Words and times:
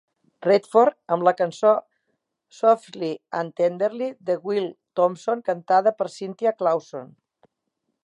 Redford 0.45 0.95
amb 1.15 1.25
la 1.27 1.33
cançó 1.41 1.73
"Softly 2.61 3.11
and 3.41 3.55
Tenderly" 3.61 4.09
de 4.31 4.41
Will 4.49 4.69
Thompson 5.01 5.49
cantada 5.51 5.97
per 6.01 6.13
Cynthia 6.19 6.59
Clawson. 6.63 7.19